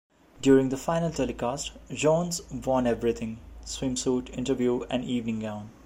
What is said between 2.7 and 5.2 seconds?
everything: swimsuit, interview and